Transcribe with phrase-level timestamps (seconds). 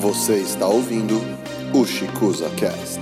[0.00, 1.16] Você está ouvindo
[1.78, 3.00] o Chicuza Cast.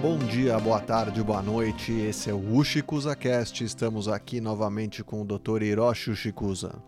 [0.00, 1.90] Bom dia, boa tarde, boa noite.
[1.90, 3.64] Esse é o Ushikuza Cast.
[3.64, 5.62] Estamos aqui novamente com o Dr.
[5.64, 6.80] Hiroshi Ushikuza.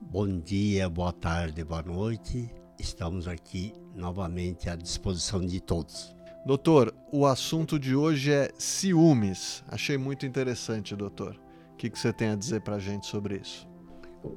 [0.00, 2.52] Bom dia, boa tarde, boa noite.
[2.76, 6.12] Estamos aqui novamente à disposição de todos.
[6.44, 9.62] Doutor, o assunto de hoje é ciúmes.
[9.68, 11.40] Achei muito interessante, doutor.
[11.74, 13.72] O que, que você tem a dizer para a gente sobre isso?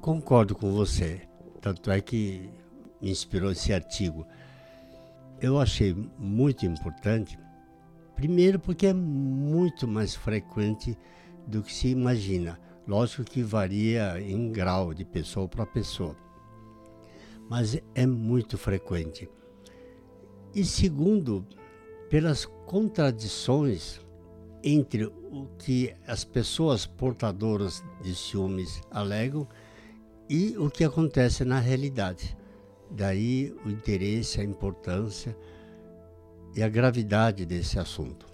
[0.02, 1.22] Concordo com você.
[1.62, 2.50] Tanto é que
[3.02, 4.28] me inspirou esse artigo.
[5.40, 7.40] Eu achei muito importante,
[8.16, 10.98] primeiro porque é muito mais frequente
[11.45, 12.59] do que se imagina.
[12.86, 16.16] Lógico que varia em grau de pessoa para pessoa,
[17.50, 19.30] mas é muito frequente.
[20.54, 21.45] E segundo,
[22.09, 24.02] pelas contradições
[24.64, 29.48] entre o que as pessoas portadoras de ciúmes alegam
[30.30, 32.38] e o que acontece na realidade.
[32.89, 35.38] Daí o interesse, a importância
[36.56, 38.25] e a gravidade desse assunto.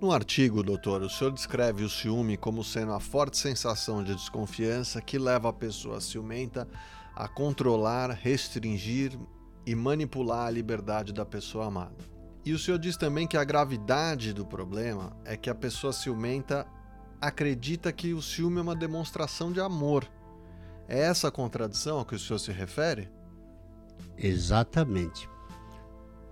[0.00, 5.00] No artigo, doutor, o senhor descreve o ciúme como sendo a forte sensação de desconfiança
[5.00, 6.68] que leva a pessoa ciumenta
[7.14, 9.18] a controlar, restringir
[9.64, 11.96] e manipular a liberdade da pessoa amada.
[12.44, 16.66] E o senhor diz também que a gravidade do problema é que a pessoa ciumenta
[17.18, 20.06] acredita que o ciúme é uma demonstração de amor
[20.88, 23.08] é essa contradição a que o senhor se refere?
[24.16, 25.28] Exatamente.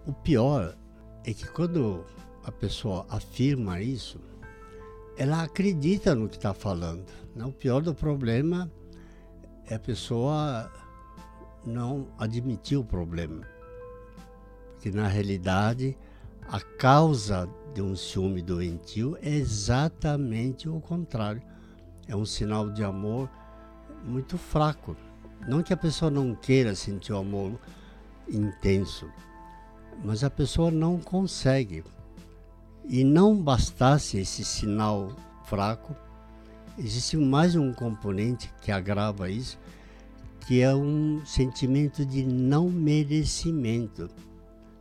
[0.07, 0.77] O pior
[1.25, 2.05] é que quando
[2.45, 4.21] a pessoa afirma isso,
[5.17, 7.07] ela acredita no que está falando.
[7.35, 7.45] Né?
[7.45, 8.71] O pior do problema
[9.67, 10.71] é a pessoa
[11.65, 13.47] não admitir o problema.
[14.73, 15.97] Porque na realidade
[16.49, 21.43] a causa de um ciúme doentio é exatamente o contrário.
[22.09, 23.31] É um sinal de amor
[24.05, 24.97] muito fraco.
[25.47, 27.59] Não que a pessoa não queira sentir o amor
[28.29, 29.11] intenso,
[30.05, 31.85] mas a pessoa não consegue.
[32.89, 35.13] E não bastasse esse sinal
[35.45, 35.97] fraco,
[36.79, 39.59] existe mais um componente que agrava isso,
[40.41, 44.09] que é um sentimento de não merecimento.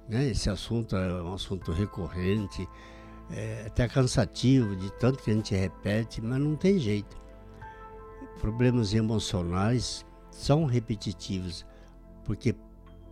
[0.10, 0.30] Né?
[0.30, 2.68] Esse assunto é um assunto recorrente,
[3.32, 7.21] é até cansativo de tanto que a gente repete, mas não tem jeito
[8.42, 11.64] problemas emocionais são repetitivos,
[12.26, 12.56] porque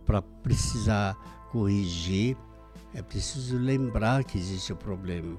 [0.04, 1.14] para precisar
[1.52, 2.36] corrigir
[2.92, 5.38] é preciso lembrar que existe o problema.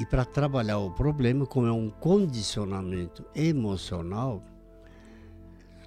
[0.00, 4.42] E para trabalhar o problema, como é um condicionamento emocional,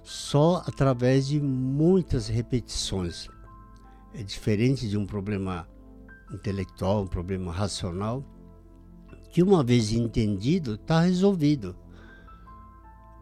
[0.02, 3.28] só através de muitas repetições.
[4.14, 5.68] É diferente de um problema
[6.32, 8.24] intelectual, um problema racional,
[9.30, 11.76] que uma vez entendido, está resolvido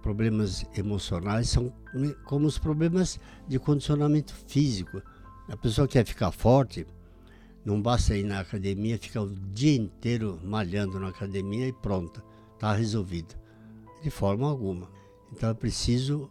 [0.06, 1.75] problemas emocionais são
[2.27, 3.19] como os problemas
[3.49, 5.03] de condicionamento físico.
[5.49, 6.87] A pessoa quer ficar forte,
[7.65, 12.22] não basta ir na academia, ficar o dia inteiro malhando na academia e pronto,
[12.55, 13.34] está resolvido.
[14.00, 14.89] De forma alguma.
[15.33, 16.31] Então é preciso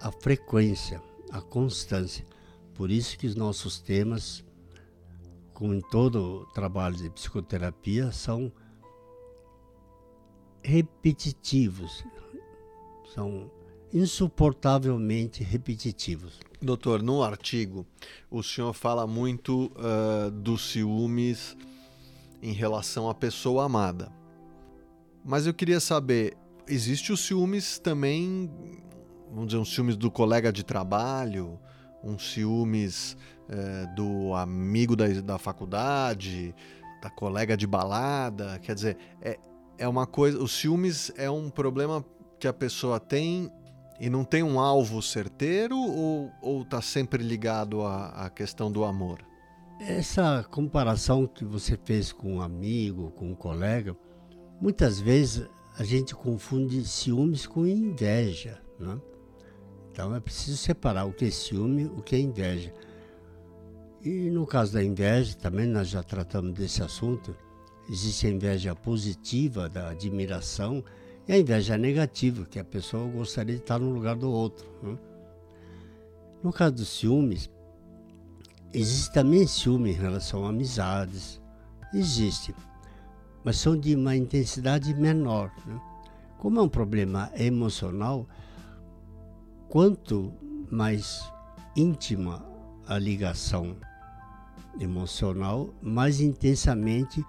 [0.00, 1.02] a frequência,
[1.32, 2.24] a constância.
[2.72, 4.44] Por isso que os nossos temas,
[5.52, 8.52] como em todo trabalho de psicoterapia, são
[10.62, 12.04] repetitivos,
[13.14, 13.50] são
[13.92, 16.40] insuportavelmente repetitivos.
[16.60, 17.86] Doutor, no artigo,
[18.30, 21.56] o senhor fala muito uh, dos ciúmes
[22.40, 24.10] em relação à pessoa amada.
[25.24, 26.36] Mas eu queria saber,
[26.66, 28.50] existe os ciúmes também,
[29.28, 31.58] vamos dizer, um ciúmes do colega de trabalho,
[32.02, 33.16] um ciúmes
[33.48, 36.54] uh, do amigo da, da faculdade,
[37.02, 39.38] da colega de balada, quer dizer, é,
[39.76, 42.04] é uma coisa, os ciúmes é um problema
[42.42, 43.48] que a pessoa tem
[44.00, 49.24] e não tem um alvo certeiro ou está sempre ligado à, à questão do amor?
[49.80, 53.96] Essa comparação que você fez com um amigo, com um colega,
[54.60, 55.48] muitas vezes
[55.78, 58.60] a gente confunde ciúmes com inveja.
[58.76, 59.00] Né?
[59.92, 62.74] Então é preciso separar o que é ciúme o que é inveja.
[64.02, 67.36] E no caso da inveja, também nós já tratamos desse assunto,
[67.88, 70.82] existe a inveja positiva, da admiração,
[71.26, 74.66] e a inveja é negativa, que a pessoa gostaria de estar no lugar do outro.
[74.82, 74.98] Né?
[76.42, 77.48] No caso dos ciúmes,
[78.72, 81.40] existe também ciúme em relação a amizades.
[81.94, 82.54] Existe,
[83.44, 85.52] mas são de uma intensidade menor.
[85.64, 85.80] Né?
[86.38, 88.26] Como é um problema emocional,
[89.68, 90.32] quanto
[90.70, 91.22] mais
[91.76, 92.44] íntima
[92.86, 93.76] a ligação
[94.80, 97.24] emocional, mais intensamente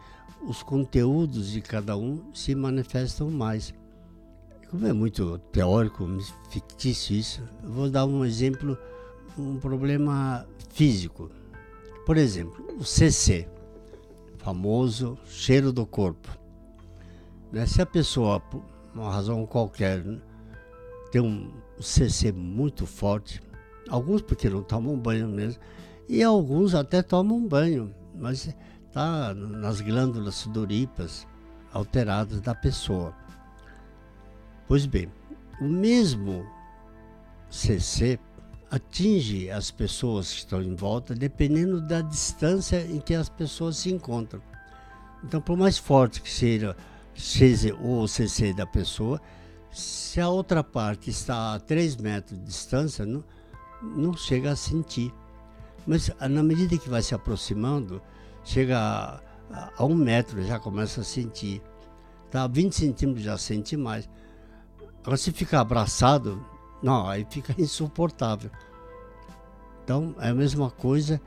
[0.47, 3.73] os conteúdos de cada um se manifestam mais
[4.73, 6.03] como é muito teórico,
[6.49, 8.75] fictício isso, vou dar um exemplo,
[9.37, 11.29] um problema físico.
[12.07, 13.47] Por exemplo, o CC,
[14.39, 16.27] famoso cheiro do corpo.
[17.51, 17.67] Né?
[17.67, 18.63] Se a pessoa, por
[18.95, 20.03] uma razão qualquer,
[21.11, 23.43] tem um CC muito forte,
[23.87, 25.61] alguns porque não tomam banho mesmo,
[26.09, 28.49] e alguns até tomam banho, mas
[28.87, 31.27] está nas glândulas sudoríparas
[31.71, 33.13] alteradas da pessoa.
[34.67, 35.09] Pois bem,
[35.59, 36.45] o mesmo
[37.49, 38.19] CC
[38.71, 43.91] atinge as pessoas que estão em volta dependendo da distância em que as pessoas se
[43.91, 44.41] encontram.
[45.23, 46.75] Então, por mais forte que seja,
[47.79, 49.21] o CC da pessoa,
[49.71, 53.23] se a outra parte está a 3 metros de distância, não,
[53.81, 55.13] não chega a sentir.
[55.85, 58.01] Mas na medida que vai se aproximando,
[58.43, 59.19] chega a,
[59.51, 61.61] a, a um metro já começa a sentir.
[62.31, 64.09] Tá, a 20 centímetros já sente mais.
[65.03, 66.43] Agora, se ficar abraçado,
[66.81, 68.49] não, aí fica insuportável.
[69.83, 71.21] Então, é a mesma coisa,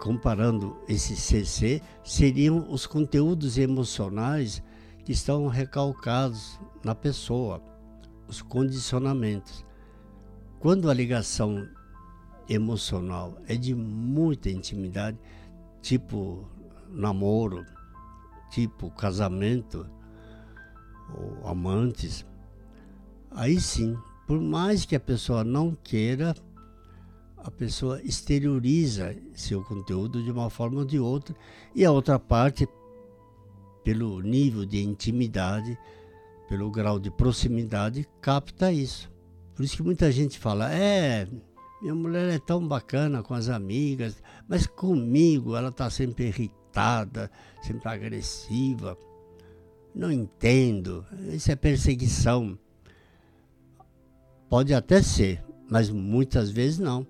[0.00, 4.60] comparando esse CC, seriam os conteúdos emocionais
[5.04, 7.62] que estão recalcados na pessoa,
[8.26, 9.64] os condicionamentos.
[10.58, 11.64] Quando a ligação
[12.48, 15.16] emocional é de muita intimidade,
[15.80, 16.48] tipo
[16.88, 17.64] namoro,
[18.50, 19.88] tipo casamento,
[21.14, 22.26] ou amantes,
[23.36, 23.94] Aí sim,
[24.26, 26.34] por mais que a pessoa não queira,
[27.36, 31.36] a pessoa exterioriza seu conteúdo de uma forma ou de outra,
[31.74, 32.66] e a outra parte,
[33.84, 35.78] pelo nível de intimidade,
[36.48, 39.12] pelo grau de proximidade, capta isso.
[39.54, 41.28] Por isso que muita gente fala: é,
[41.82, 47.30] minha mulher é tão bacana com as amigas, mas comigo ela está sempre irritada,
[47.60, 48.96] sempre agressiva.
[49.94, 51.04] Não entendo,
[51.34, 52.58] isso é perseguição.
[54.48, 57.06] Pode até ser, mas muitas vezes não.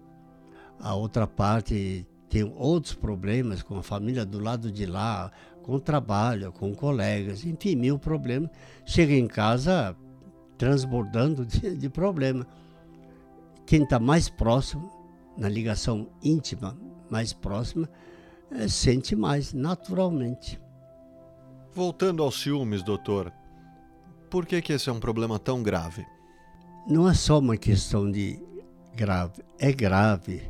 [0.81, 5.31] A outra parte tem outros problemas com a família do lado de lá,
[5.63, 8.51] com o trabalho, com colegas, enfim, mil problemas.
[8.85, 9.97] Chega em casa
[10.57, 12.47] transbordando de, de problema.
[13.67, 14.91] Quem está mais próximo,
[15.37, 16.77] na ligação íntima
[17.11, 17.89] mais próxima,
[18.51, 20.61] é, sente mais, naturalmente.
[21.75, 23.33] Voltando aos ciúmes, doutor,
[24.31, 26.07] por que, que esse é um problema tão grave?
[26.89, 28.41] Não é só uma questão de
[28.95, 30.43] grave, é grave,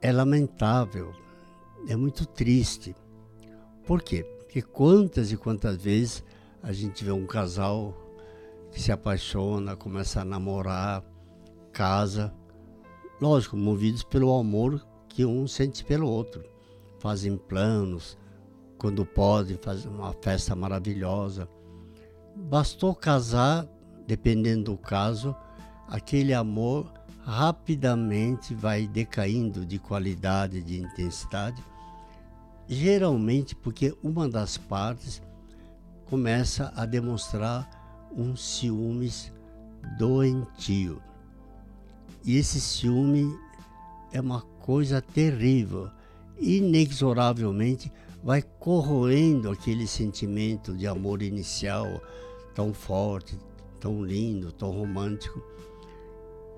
[0.00, 1.12] é lamentável,
[1.88, 2.94] é muito triste.
[3.84, 4.22] Por quê?
[4.22, 6.22] Porque quantas e quantas vezes
[6.62, 7.92] a gente vê um casal
[8.70, 11.02] que se apaixona, começa a namorar,
[11.72, 12.32] casa,
[13.20, 16.44] lógico, movidos pelo amor que um sente pelo outro.
[17.00, 18.16] Fazem planos,
[18.78, 21.48] quando podem, fazem uma festa maravilhosa.
[22.36, 23.66] Bastou casar,
[24.06, 25.34] dependendo do caso,
[25.90, 26.86] aquele amor
[27.24, 31.62] rapidamente vai decaindo de qualidade, de intensidade,
[32.68, 35.20] geralmente porque uma das partes
[36.06, 37.68] começa a demonstrar
[38.16, 39.32] um ciúmes
[39.98, 41.02] doentio.
[42.24, 43.36] E esse ciúme
[44.12, 45.90] é uma coisa terrível,
[46.38, 47.92] inexoravelmente
[48.22, 52.00] vai corroendo aquele sentimento de amor inicial
[52.54, 53.38] tão forte,
[53.80, 55.42] tão lindo, tão romântico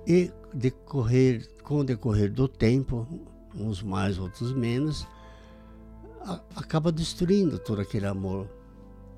[0.06, 3.06] e decorrer, com o decorrer do tempo,
[3.54, 5.06] uns mais, outros menos,
[6.20, 8.48] a, acaba destruindo todo aquele amor.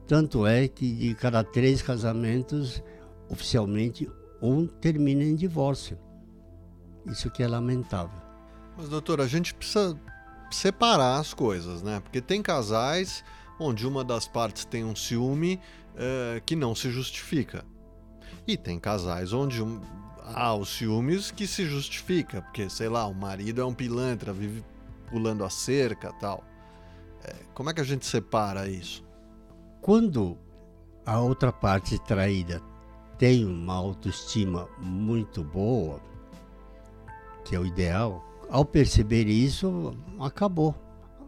[0.06, 2.82] Tanto é que de cada três casamentos,
[3.28, 4.10] oficialmente,
[4.40, 5.98] um termina em divórcio.
[7.06, 8.20] Isso que é lamentável.
[8.76, 9.98] Mas, doutor, a gente precisa
[10.50, 12.00] separar as coisas, né?
[12.00, 13.24] Porque tem casais
[13.58, 15.60] onde uma das partes tem um ciúme
[15.96, 17.64] é, que não se justifica.
[18.46, 19.80] E tem casais onde um,
[20.24, 24.64] há os ciúmes que se justifica, porque, sei lá, o marido é um pilantra, vive
[25.10, 26.42] pulando a cerca tal.
[27.22, 29.04] É, como é que a gente separa isso?
[29.80, 30.38] Quando
[31.04, 32.62] a outra parte traída
[33.18, 36.00] tem uma autoestima muito boa,
[37.44, 40.74] que é o ideal, ao perceber isso, acabou.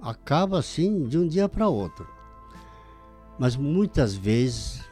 [0.01, 2.09] Acaba assim de um dia para outro.
[3.39, 4.83] Mas muitas vezes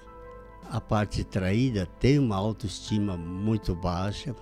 [0.74, 4.34] a parte traída tem uma autoestima muito baixa.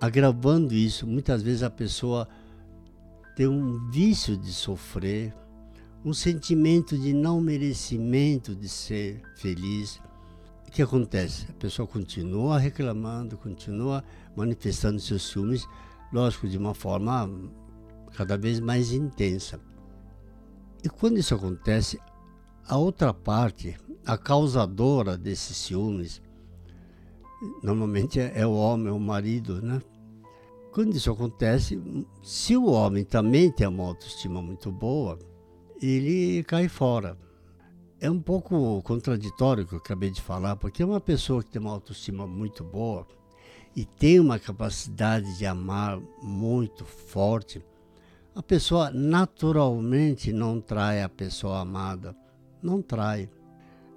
[0.00, 2.28] Agravando isso, muitas vezes a pessoa
[3.34, 5.34] tem um vício de sofrer,
[6.04, 10.00] um sentimento de não merecimento de ser feliz.
[10.68, 11.46] O que acontece?
[11.50, 14.04] A pessoa continua reclamando, continua
[14.36, 15.66] manifestando seus ciúmes,
[16.12, 17.28] lógico, de uma forma
[18.16, 19.58] cada vez mais intensa.
[20.84, 21.98] E quando isso acontece,
[22.64, 23.76] a outra parte,
[24.06, 26.20] a causadora desses ciúmes,
[27.62, 29.80] Normalmente é, é o homem, é o marido, né?
[30.72, 31.80] Quando isso acontece,
[32.22, 35.18] se o homem também tem uma autoestima muito boa,
[35.80, 37.16] ele cai fora.
[37.98, 41.60] É um pouco contraditório o que eu acabei de falar, porque uma pessoa que tem
[41.60, 43.06] uma autoestima muito boa
[43.74, 47.64] e tem uma capacidade de amar muito forte,
[48.34, 52.14] a pessoa naturalmente não trai a pessoa amada,
[52.62, 53.28] não trai.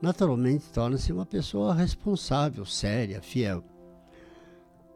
[0.03, 3.63] Naturalmente torna-se uma pessoa responsável, séria, fiel.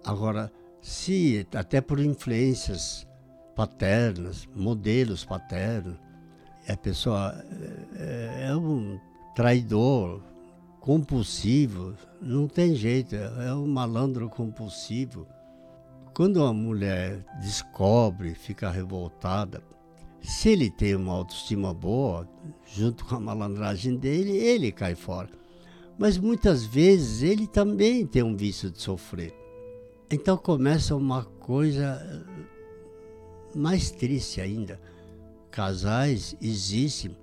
[0.03, 3.07] Agora, se até por influências
[3.55, 5.95] paternas, modelos paternos,
[6.67, 7.41] a pessoa
[7.95, 8.99] é, é um
[9.33, 10.21] traidor,
[10.81, 15.25] compulsivo, não tem jeito, é um malandro compulsivo.
[16.13, 19.63] Quando uma mulher descobre, fica revoltada,
[20.27, 22.27] se ele tem uma autoestima boa,
[22.65, 25.29] junto com a malandragem dele, ele cai fora.
[25.97, 29.33] Mas muitas vezes ele também tem um vício de sofrer.
[30.11, 34.81] Então começa uma coisa eh, mais triste ainda.
[35.49, 37.15] Casais existem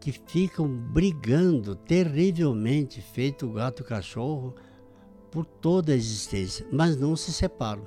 [0.00, 4.52] que ficam brigando terrivelmente, feito gato e cachorro,
[5.30, 7.86] por toda a existência, mas não se separam.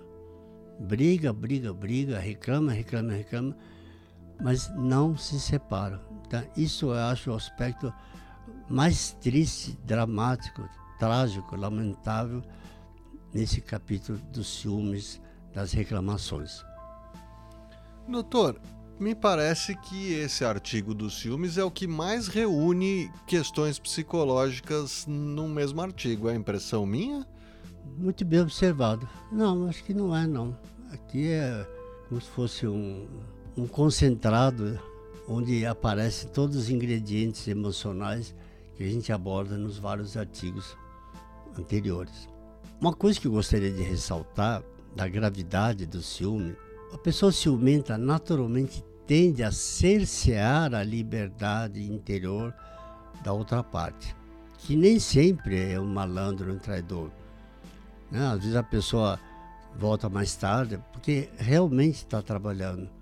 [0.79, 3.57] Briga, briga, briga, reclama, reclama, reclama,
[4.41, 5.99] mas não se separam.
[6.25, 7.93] Então, isso eu acho o aspecto
[8.69, 10.67] mais triste, dramático,
[10.99, 12.43] trágico, lamentável
[13.33, 15.21] nesse capítulo dos ciúmes,
[15.53, 16.63] das reclamações.
[18.07, 18.59] Doutor,
[18.99, 25.47] me parece que esse artigo dos ciúmes é o que mais reúne questões psicológicas no
[25.47, 26.29] mesmo artigo.
[26.29, 27.25] É impressão minha?
[27.97, 29.07] Muito bem observado.
[29.31, 30.57] Não, acho que não é não.
[30.91, 31.65] Aqui é
[32.07, 33.07] como se fosse um,
[33.59, 34.79] um concentrado
[35.27, 38.33] onde aparecem todos os ingredientes emocionais
[38.77, 40.77] que a gente aborda nos vários artigos
[41.57, 42.29] anteriores.
[42.79, 44.63] Uma coisa que eu gostaria de ressaltar
[44.95, 46.55] da gravidade do ciúme,
[46.93, 52.53] a pessoa ciumenta naturalmente tende a cercear a liberdade interior
[53.21, 54.15] da outra parte,
[54.59, 57.11] que nem sempre é um malandro, um traidor.
[58.09, 58.25] Né?
[58.25, 59.19] Às vezes a pessoa
[59.77, 62.98] volta mais tarde porque realmente está trabalhando.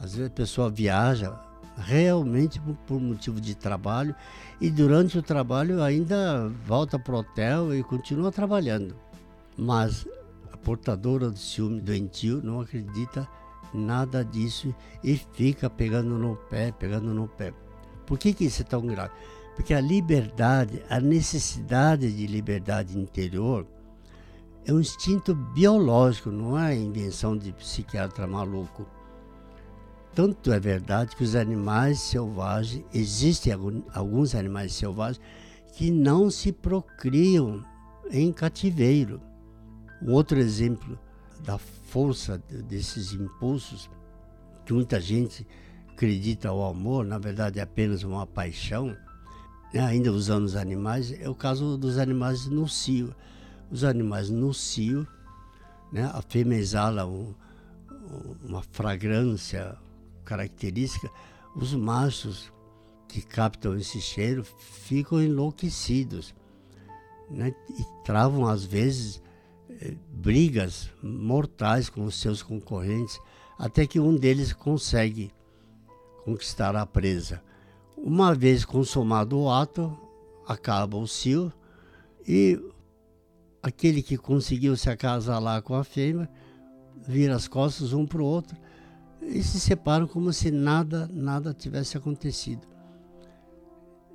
[0.00, 1.38] Às vezes a pessoa viaja
[1.76, 4.14] realmente por motivo de trabalho
[4.60, 8.96] e durante o trabalho ainda volta para o hotel e continua trabalhando.
[9.56, 10.06] Mas
[10.52, 13.28] a portadora do ciúme doentio não acredita
[13.72, 17.52] nada disso e fica pegando no pé, pegando no pé.
[18.06, 19.12] Por que, que isso é tão grave?
[19.54, 23.66] Porque a liberdade, a necessidade de liberdade interior
[24.64, 28.86] é um instinto biológico, não é invenção de psiquiatra maluco.
[30.14, 33.52] Tanto é verdade que os animais selvagens, existem
[33.94, 35.20] alguns animais selvagens
[35.74, 37.64] que não se procriam
[38.10, 39.20] em cativeiro.
[40.02, 40.98] Um outro exemplo
[41.44, 42.38] da força
[42.68, 43.88] desses impulsos,
[44.64, 45.46] que muita gente
[45.92, 48.96] acredita ao amor, na verdade é apenas uma paixão,
[49.72, 49.80] né?
[49.80, 53.14] ainda usando os animais, é o caso dos animais no cio.
[53.70, 55.06] Os animais no cio,
[55.92, 56.10] né?
[56.12, 57.34] a fêmea exala um,
[58.44, 59.76] uma fragrância
[60.28, 61.10] característica,
[61.56, 62.52] os machos
[63.08, 66.34] que captam esse cheiro ficam enlouquecidos
[67.30, 67.54] né?
[67.70, 69.22] e travam às vezes
[70.12, 73.18] brigas mortais com os seus concorrentes,
[73.58, 75.32] até que um deles consegue
[76.24, 77.42] conquistar a presa.
[77.96, 79.96] Uma vez consumado o ato,
[80.46, 81.50] acaba o cio
[82.26, 82.60] e
[83.62, 86.28] aquele que conseguiu se acasalar com a fêmea
[87.06, 88.56] vira as costas um para o outro
[89.22, 92.66] e se separam como se nada, nada tivesse acontecido.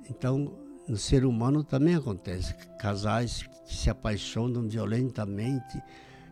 [0.09, 0.53] Então,
[0.87, 2.53] no ser humano também acontece.
[2.79, 5.81] Casais que se apaixonam violentamente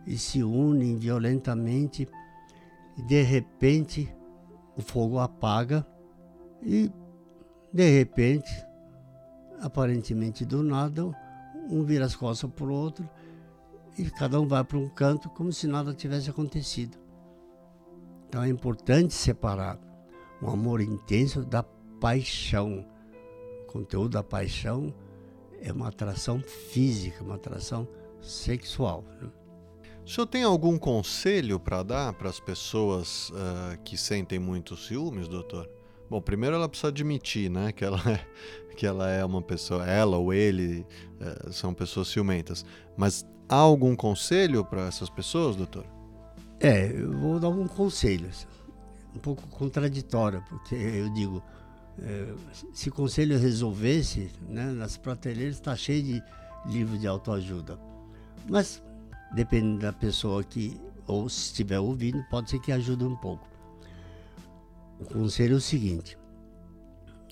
[0.06, 2.08] e se unem violentamente
[2.96, 4.14] e de repente
[4.76, 5.86] o fogo apaga
[6.62, 6.90] e
[7.72, 8.50] de repente,
[9.60, 11.04] aparentemente do nada,
[11.70, 13.08] um vira as costas para o outro
[13.96, 17.01] e cada um vai para um canto como se nada tivesse acontecido.
[18.32, 19.78] Então é importante separar
[20.40, 21.62] o amor intenso da
[22.00, 22.82] paixão
[23.66, 24.94] conteúdo da paixão
[25.60, 27.86] é uma atração física, uma atração
[28.22, 29.04] sexual.
[29.20, 29.28] Né?
[30.02, 35.28] O senhor tem algum conselho para dar para as pessoas uh, que sentem muitos ciúmes,
[35.28, 35.68] doutor?
[36.08, 38.26] Bom, primeiro ela precisa admitir, né, que ela é,
[38.74, 40.86] que ela é uma pessoa, ela ou ele
[41.20, 42.64] uh, são pessoas ciumentas.
[42.96, 45.84] Mas há algum conselho para essas pessoas, doutor?
[46.64, 48.30] É, eu vou dar um conselho,
[49.16, 51.42] um pouco contraditório, porque eu digo,
[52.00, 52.32] é,
[52.72, 56.22] se o conselho resolvesse, né, nas prateleiras está cheio de
[56.66, 57.76] livros de autoajuda.
[58.48, 58.80] Mas,
[59.34, 63.44] dependendo da pessoa que, ou se estiver ouvindo, pode ser que ajude um pouco.
[65.00, 66.16] O conselho é o seguinte: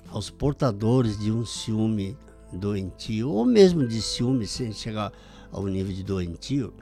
[0.08, 2.18] aos portadores de um ciúme
[2.52, 5.12] doentio, ou mesmo de ciúme sem chegar
[5.52, 6.74] ao nível de doentio,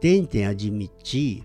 [0.00, 1.44] tentem admitir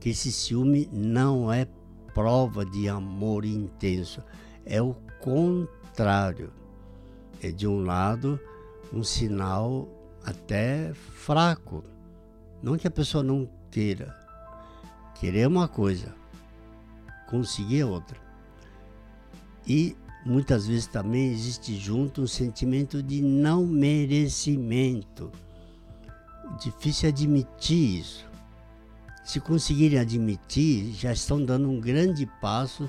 [0.00, 1.66] que esse ciúme não é
[2.14, 4.22] prova de amor intenso,
[4.64, 6.52] é o contrário.
[7.40, 8.40] É de um lado
[8.92, 9.88] um sinal
[10.24, 11.84] até fraco.
[12.62, 14.16] Não que a pessoa não queira.
[15.14, 16.14] Querer é uma coisa,
[17.28, 18.18] conseguir é outra.
[19.66, 25.30] E muitas vezes também existe junto um sentimento de não merecimento.
[26.56, 28.26] Difícil admitir isso.
[29.24, 32.88] Se conseguirem admitir, já estão dando um grande passo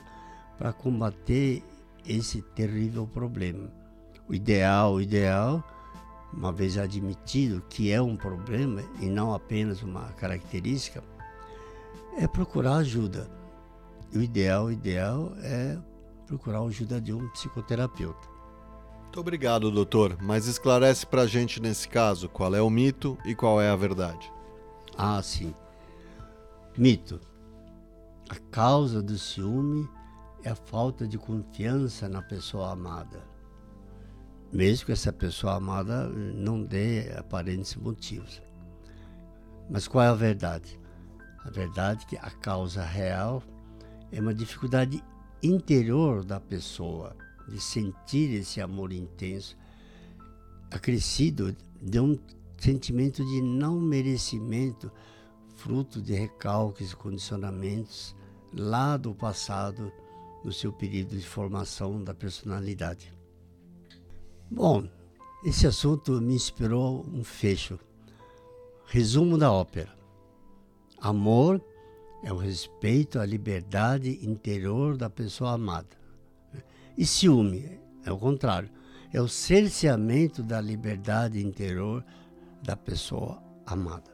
[0.58, 1.62] para combater
[2.08, 3.70] esse terrível problema.
[4.28, 5.64] O ideal, o ideal,
[6.32, 11.04] uma vez admitido que é um problema e não apenas uma característica,
[12.18, 13.30] é procurar ajuda.
[14.16, 15.78] O ideal, o ideal é
[16.26, 18.39] procurar a ajuda de um psicoterapeuta.
[19.10, 20.16] Muito obrigado, doutor.
[20.22, 23.76] Mas esclarece para a gente nesse caso qual é o mito e qual é a
[23.76, 24.32] verdade.
[24.96, 25.52] Ah, sim.
[26.78, 27.20] Mito.
[28.30, 29.90] A causa do ciúme
[30.44, 33.24] é a falta de confiança na pessoa amada.
[34.54, 38.44] Mesmo que essa pessoa amada não dê aparentes motivos.
[39.68, 40.80] Mas qual é a verdade?
[41.44, 43.42] A verdade é que a causa real
[44.12, 45.04] é uma dificuldade
[45.42, 47.16] interior da pessoa,
[47.50, 49.58] de sentir esse amor intenso,
[50.72, 52.18] acrescido de um
[52.58, 54.92] sentimento de não merecimento,
[55.56, 58.16] fruto de recalques e condicionamentos
[58.54, 59.92] lá do passado,
[60.44, 63.12] no seu período de formação da personalidade.
[64.50, 64.88] Bom,
[65.44, 67.80] esse assunto me inspirou um fecho.
[68.86, 69.94] Resumo da ópera.
[71.00, 71.62] Amor
[72.24, 75.99] é o respeito à liberdade interior da pessoa amada.
[77.00, 78.70] E ciúme é o contrário,
[79.14, 82.04] é o cerceamento da liberdade interior
[82.62, 84.12] da pessoa amada.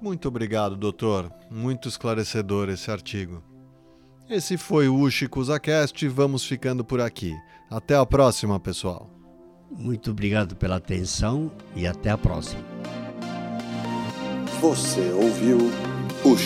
[0.00, 1.28] Muito obrigado, doutor.
[1.50, 3.42] Muito esclarecedor esse artigo.
[4.28, 7.36] Esse foi o Ushikuzacast e vamos ficando por aqui.
[7.68, 9.10] Até a próxima, pessoal.
[9.68, 12.62] Muito obrigado pela atenção e até a próxima.
[14.60, 15.58] Você ouviu
[16.24, 16.36] o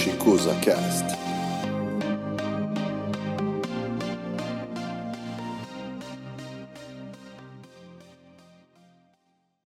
[0.62, 1.23] Cast.